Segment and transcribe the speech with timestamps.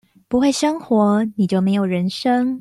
[0.27, 2.49] 不會生活，你就沒有人生